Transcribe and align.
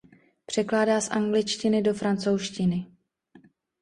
Překládá 0.45 1.01
z 1.01 1.11
angličtiny 1.11 1.83
a 1.89 1.93
francouzštiny. 1.93 2.85